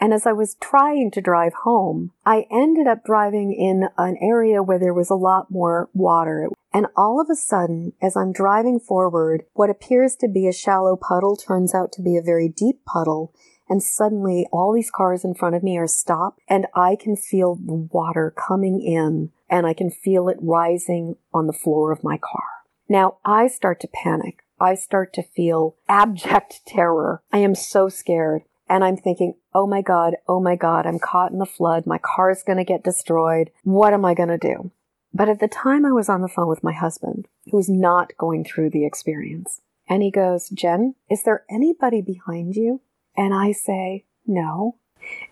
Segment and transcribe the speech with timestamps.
[0.00, 4.62] And as I was trying to drive home, I ended up driving in an area
[4.62, 6.48] where there was a lot more water.
[6.72, 10.96] And all of a sudden, as I'm driving forward, what appears to be a shallow
[10.96, 13.34] puddle turns out to be a very deep puddle.
[13.68, 17.54] And suddenly all these cars in front of me are stopped and I can feel
[17.54, 22.16] the water coming in and I can feel it rising on the floor of my
[22.16, 22.44] car.
[22.88, 24.44] Now I start to panic.
[24.58, 27.22] I start to feel abject terror.
[27.32, 28.42] I am so scared.
[28.70, 31.86] And I'm thinking, oh my God, oh my God, I'm caught in the flood.
[31.86, 33.50] My car is going to get destroyed.
[33.64, 34.70] What am I going to do?
[35.12, 38.12] But at the time I was on the phone with my husband, who was not
[38.16, 39.60] going through the experience.
[39.88, 42.80] And he goes, Jen, is there anybody behind you?
[43.16, 44.76] And I say, no.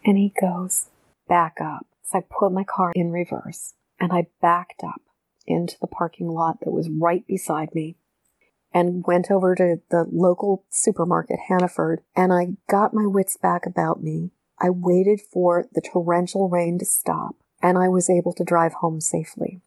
[0.05, 0.91] And he goes,
[1.29, 1.87] back up.
[2.03, 5.03] So I put my car in reverse and I backed up
[5.47, 7.99] into the parking lot that was right beside me
[8.73, 14.03] and went over to the local supermarket, Hannaford, and I got my wits back about
[14.03, 14.31] me.
[14.61, 19.01] I waited for the torrential rain to stop, and I was able to drive home
[19.01, 19.61] safely.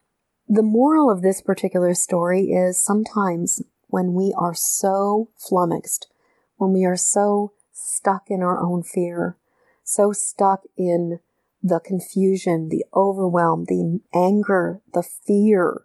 [0.48, 6.08] The moral of this particular story is sometimes when we are so flummoxed,
[6.56, 9.36] when we are so stuck in our own fear,
[9.84, 11.20] so stuck in
[11.62, 15.84] the confusion, the overwhelm, the anger, the fear,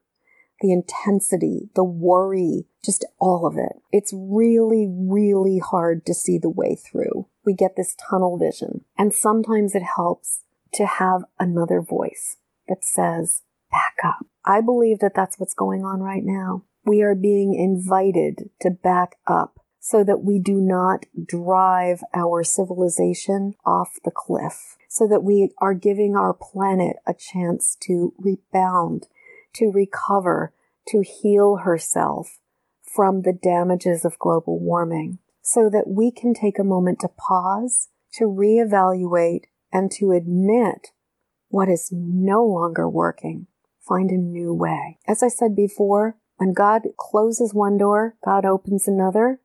[0.62, 3.82] the intensity, the worry, just all of it.
[3.92, 7.28] It's really, really hard to see the way through.
[7.46, 8.86] We get this tunnel vision.
[8.98, 14.26] And sometimes it helps to have another voice that says, back up.
[14.46, 16.64] I believe that that's what's going on right now.
[16.86, 23.54] We are being invited to back up so that we do not drive our civilization
[23.66, 29.08] off the cliff, so that we are giving our planet a chance to rebound
[29.58, 30.54] to recover,
[30.88, 32.40] to heal herself
[32.84, 37.90] from the damages of global warming so that we can take a moment to pause,
[38.14, 40.88] to reevaluate, and to admit
[41.50, 43.48] what is no longer working.
[43.88, 45.00] Find a new way.
[45.08, 49.40] As I said before, when God closes one door, God opens another,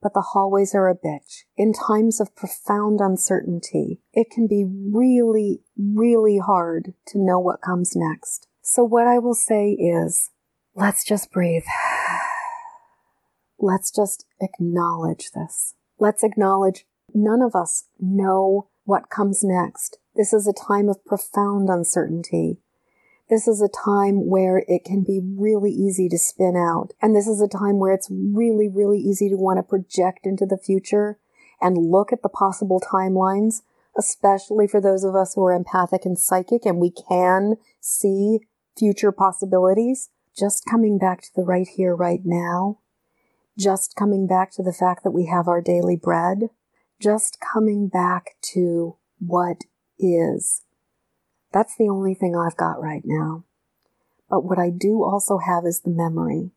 [0.00, 1.42] but the hallways are a bitch.
[1.56, 7.94] In times of profound uncertainty, it can be really, really hard to know what comes
[7.94, 8.46] next.
[8.72, 10.30] So, what I will say is
[10.76, 11.64] let's just breathe.
[13.58, 15.74] Let's just acknowledge this.
[15.98, 19.98] Let's acknowledge none of us know what comes next.
[20.14, 22.58] This is a time of profound uncertainty.
[23.28, 26.92] This is a time where it can be really easy to spin out.
[27.02, 30.46] And this is a time where it's really, really easy to want to project into
[30.46, 31.18] the future
[31.60, 33.62] and look at the possible timelines,
[33.98, 38.38] especially for those of us who are empathic and psychic and we can see
[38.80, 42.78] future possibilities, just coming back to the right here, right now,
[43.58, 46.48] just coming back to the fact that we have our daily bread,
[46.98, 49.64] just coming back to what
[49.98, 50.62] is.
[51.52, 53.44] That's the only thing I've got right now.
[54.30, 56.52] But what I do also have is the memory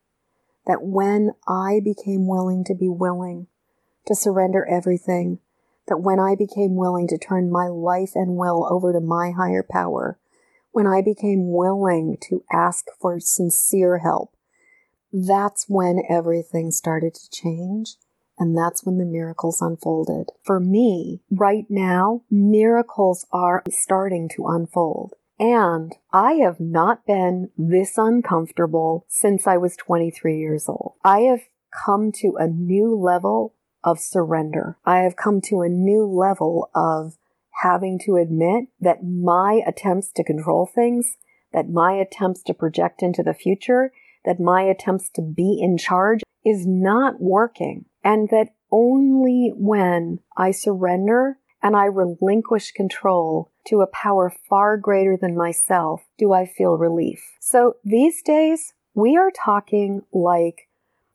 [0.65, 3.47] that when I became willing to be willing
[4.05, 5.39] to surrender everything,
[5.87, 9.65] that when I became willing to turn my life and will over to my higher
[9.69, 10.17] power,
[10.73, 14.35] when I became willing to ask for sincere help,
[15.13, 17.95] that's when everything started to change.
[18.39, 20.31] And that's when the miracles unfolded.
[20.43, 25.13] For me, right now, miracles are starting to unfold.
[25.39, 30.93] And I have not been this uncomfortable since I was 23 years old.
[31.03, 31.41] I have
[31.85, 33.53] come to a new level
[33.83, 34.77] of surrender.
[34.85, 37.17] I have come to a new level of
[37.61, 41.17] having to admit that my attempts to control things,
[41.53, 43.91] that my attempts to project into the future,
[44.25, 47.85] that my attempts to be in charge is not working.
[48.03, 55.15] And that only when I surrender and I relinquish control to a power far greater
[55.15, 57.23] than myself do I feel relief.
[57.39, 60.67] So these days, we are talking like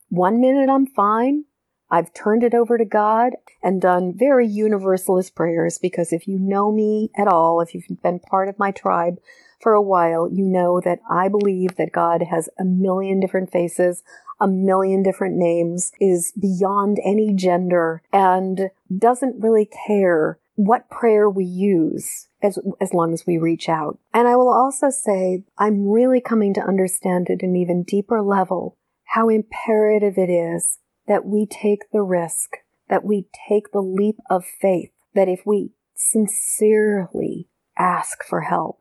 [0.08, 1.44] one minute I'm fine,
[1.90, 3.32] I've turned it over to God
[3.62, 8.18] and done very universalist prayers because if you know me at all, if you've been
[8.18, 9.18] part of my tribe
[9.60, 14.02] for a while, you know that I believe that God has a million different faces,
[14.38, 21.44] a million different names, is beyond any gender, and doesn't really care what prayer we
[21.44, 23.98] use as, as long as we reach out.
[24.12, 28.76] And I will also say, I'm really coming to understand at an even deeper level
[29.04, 32.58] how imperative it is that we take the risk,
[32.88, 38.80] that we take the leap of faith, that if we sincerely ask for help,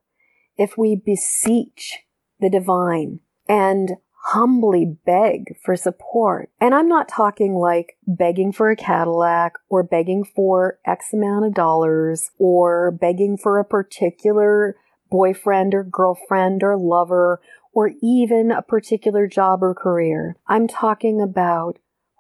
[0.58, 2.00] if we beseech
[2.40, 3.94] the divine and
[4.32, 6.50] humbly beg for support.
[6.60, 11.54] And I'm not talking like begging for a Cadillac or begging for X amount of
[11.54, 14.76] dollars or begging for a particular
[15.10, 17.40] boyfriend or girlfriend or lover
[17.72, 20.36] or even a particular job or career.
[20.48, 21.78] I'm talking about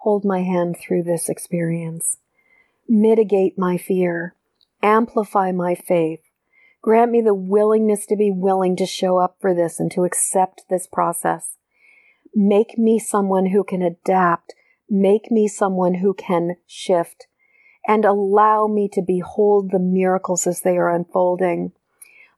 [0.07, 2.19] hold my hand through this experience,
[2.87, 4.33] mitigate my fear,
[4.81, 6.21] amplify my faith,
[6.81, 10.63] grant me the willingness to be willing to show up for this and to accept
[10.69, 11.57] this process.
[12.33, 14.53] Make me someone who can adapt.
[14.89, 17.27] Make me someone who can shift
[17.85, 21.73] and allow me to behold the miracles as they are unfolding.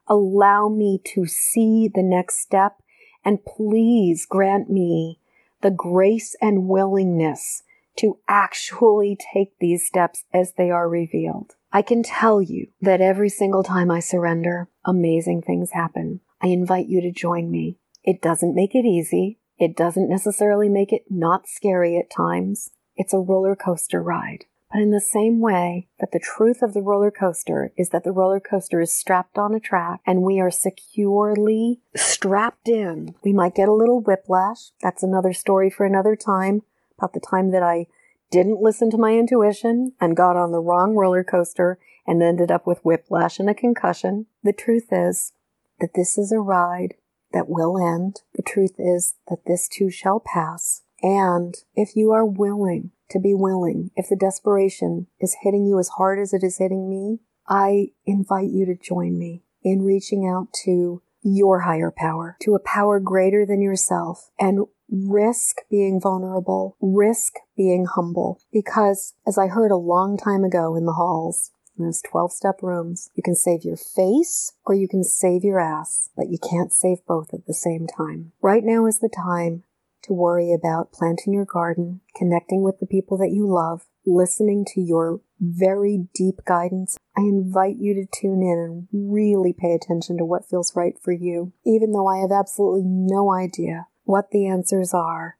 [0.07, 2.81] Allow me to see the next step
[3.23, 5.18] and please grant me
[5.61, 7.63] the grace and willingness
[7.97, 11.55] to actually take these steps as they are revealed.
[11.71, 16.21] I can tell you that every single time I surrender, amazing things happen.
[16.41, 17.77] I invite you to join me.
[18.03, 19.39] It doesn't make it easy.
[19.57, 22.71] It doesn't necessarily make it not scary at times.
[22.95, 24.45] It's a roller coaster ride.
[24.71, 28.11] But in the same way that the truth of the roller coaster is that the
[28.11, 33.55] roller coaster is strapped on a track and we are securely strapped in, we might
[33.55, 34.69] get a little whiplash.
[34.81, 36.61] That's another story for another time
[36.97, 37.87] about the time that I
[38.31, 42.67] didn't listen to my intuition and got on the wrong roller coaster and ended up
[42.67, 44.27] with whiplash and a concussion.
[44.43, 45.33] The truth is
[45.79, 46.93] that this is a ride
[47.33, 48.21] that will end.
[48.35, 50.83] The truth is that this too shall pass.
[51.01, 55.89] And if you are willing to be willing, if the desperation is hitting you as
[55.89, 60.53] hard as it is hitting me, I invite you to join me in reaching out
[60.65, 67.33] to your higher power, to a power greater than yourself, and risk being vulnerable, risk
[67.57, 68.41] being humble.
[68.51, 72.61] Because as I heard a long time ago in the halls, in those 12 step
[72.61, 73.09] rooms.
[73.15, 77.05] You can save your face or you can save your ass, but you can't save
[77.07, 78.33] both at the same time.
[78.41, 79.63] Right now is the time
[80.03, 84.81] to worry about planting your garden, connecting with the people that you love, listening to
[84.81, 86.97] your very deep guidance.
[87.17, 91.11] I invite you to tune in and really pay attention to what feels right for
[91.11, 95.37] you, even though I have absolutely no idea what the answers are,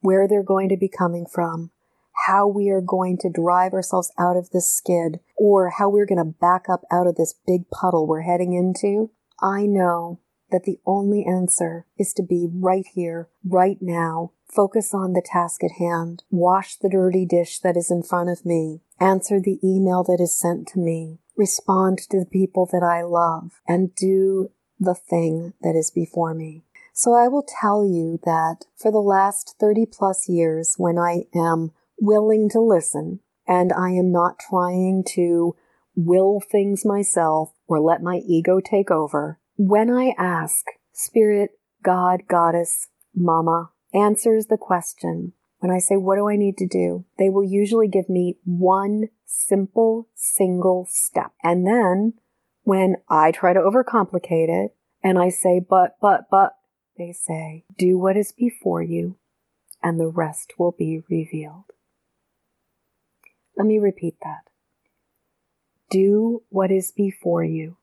[0.00, 1.70] where they're going to be coming from
[2.26, 6.18] how we are going to drive ourselves out of this skid or how we're going
[6.18, 9.10] to back up out of this big puddle we're heading into,
[9.40, 15.12] I know that the only answer is to be right here, right now, focus on
[15.12, 19.40] the task at hand, wash the dirty dish that is in front of me, answer
[19.40, 23.94] the email that is sent to me, respond to the people that I love, and
[23.94, 26.64] do the thing that is before me.
[26.92, 31.72] So I will tell you that for the last 30 plus years, when I am
[31.98, 35.56] willing to listen and I am not trying to
[35.96, 39.39] will things myself or let my ego take over.
[39.62, 41.50] When I ask, Spirit,
[41.82, 45.34] God, Goddess, Mama answers the question.
[45.58, 47.04] When I say, What do I need to do?
[47.18, 51.32] they will usually give me one simple, single step.
[51.44, 52.14] And then
[52.62, 54.74] when I try to overcomplicate it
[55.04, 56.54] and I say, But, but, but,
[56.96, 59.18] they say, Do what is before you,
[59.82, 61.66] and the rest will be revealed.
[63.58, 64.44] Let me repeat that.
[65.90, 67.76] Do what is before you,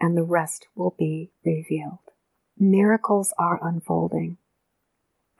[0.00, 1.98] and the rest will be revealed.
[2.58, 4.38] Miracles are unfolding.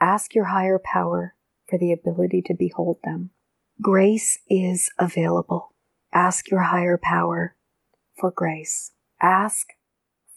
[0.01, 1.35] Ask your higher power
[1.69, 3.31] for the ability to behold them.
[3.81, 5.73] Grace is available.
[6.13, 7.55] Ask your higher power
[8.17, 8.93] for grace.
[9.21, 9.69] Ask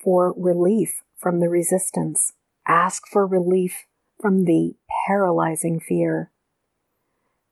[0.04, 2.34] for relief from the resistance.
[2.68, 3.86] Ask for relief
[4.20, 4.75] from the
[5.08, 6.32] paralyzing fear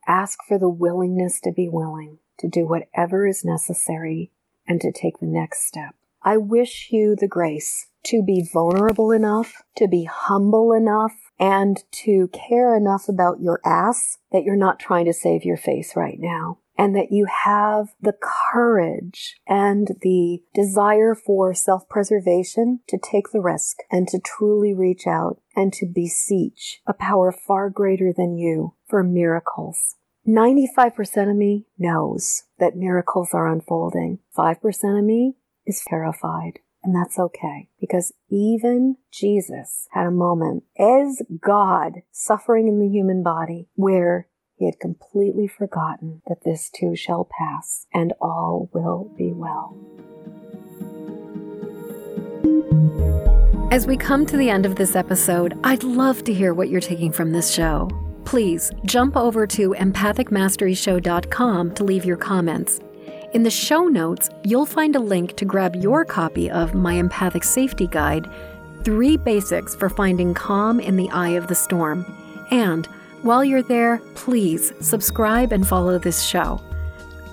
[0.10, 4.32] Ask for the willingness to be willing to do whatever is necessary
[4.68, 5.94] and to take the next step.
[6.22, 12.30] I wish you the grace to be vulnerable enough, to be humble enough, and to
[12.30, 16.60] care enough about your ass that you're not trying to save your face right now.
[16.78, 23.42] And that you have the courage and the desire for self preservation to take the
[23.42, 28.76] risk and to truly reach out and to beseech a power far greater than you
[28.88, 29.98] for miracles.
[30.26, 34.20] 95% of me knows that miracles are unfolding.
[34.38, 35.36] 5% of me
[35.66, 36.60] is terrified.
[36.84, 43.22] And that's okay because even Jesus had a moment as God suffering in the human
[43.22, 49.32] body where he had completely forgotten that this too shall pass, and all will be
[49.32, 49.78] well.
[53.72, 56.82] As we come to the end of this episode, I'd love to hear what you're
[56.82, 57.90] taking from this show.
[58.26, 62.82] Please jump over to empathicmasteryshow.com to leave your comments.
[63.32, 67.44] In the show notes, you'll find a link to grab your copy of my Empathic
[67.44, 68.28] Safety Guide
[68.84, 72.04] Three Basics for Finding Calm in the Eye of the Storm.
[72.50, 72.88] And
[73.22, 76.60] while you're there, please subscribe and follow this show.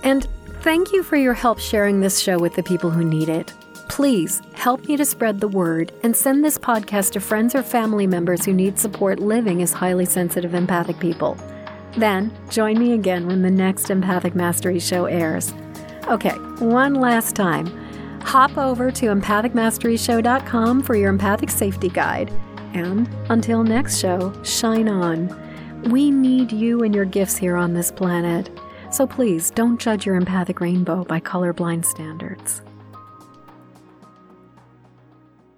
[0.02, 0.26] And
[0.60, 3.54] thank you for your help sharing this show with the people who need it.
[3.88, 8.06] Please help me to spread the word and send this podcast to friends or family
[8.06, 11.38] members who need support living as highly sensitive empathic people.
[11.96, 15.54] Then join me again when the next Empathic Mastery show airs.
[16.08, 17.66] Okay, one last time.
[18.22, 22.32] Hop over to empathicmasteryshow.com for your empathic safety guide.
[22.74, 25.34] And until next show, shine on.
[25.90, 28.50] We need you and your gifts here on this planet.
[28.90, 32.62] So please don't judge your empathic rainbow by colorblind standards.